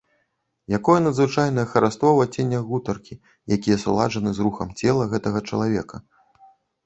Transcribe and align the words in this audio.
Якое 0.77 0.99
надзвычайнае 1.07 1.65
хараство 1.73 2.07
ў 2.13 2.19
адценнях 2.29 2.63
гутаркі, 2.71 3.13
якія 3.57 3.77
суладжаны 3.83 4.29
з 4.37 4.47
рухам 4.47 4.71
цела 4.85 5.03
гэтага 5.13 5.39
чалавека! 5.51 5.97